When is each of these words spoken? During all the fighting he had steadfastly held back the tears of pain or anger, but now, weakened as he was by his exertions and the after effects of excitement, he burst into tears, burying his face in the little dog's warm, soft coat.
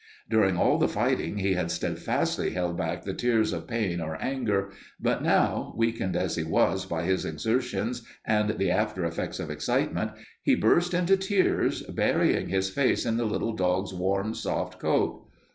During 0.31 0.57
all 0.57 0.79
the 0.79 0.87
fighting 0.87 1.37
he 1.37 1.53
had 1.53 1.69
steadfastly 1.69 2.49
held 2.53 2.75
back 2.75 3.03
the 3.03 3.13
tears 3.13 3.53
of 3.53 3.67
pain 3.67 4.01
or 4.01 4.17
anger, 4.19 4.71
but 4.99 5.21
now, 5.21 5.75
weakened 5.77 6.15
as 6.15 6.37
he 6.37 6.43
was 6.43 6.87
by 6.87 7.03
his 7.03 7.23
exertions 7.23 8.01
and 8.25 8.49
the 8.57 8.71
after 8.71 9.05
effects 9.05 9.39
of 9.39 9.51
excitement, 9.51 10.13
he 10.41 10.55
burst 10.55 10.95
into 10.95 11.17
tears, 11.17 11.83
burying 11.83 12.49
his 12.49 12.67
face 12.71 13.05
in 13.05 13.17
the 13.17 13.25
little 13.25 13.53
dog's 13.53 13.93
warm, 13.93 14.33
soft 14.33 14.79
coat. 14.79 15.27